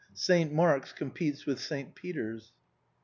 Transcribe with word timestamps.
Saint 0.15 0.51
Mark's 0.51 0.93
competes 0.93 1.45
with 1.45 1.59
Saint 1.59 1.93
Peter's. 1.93 2.53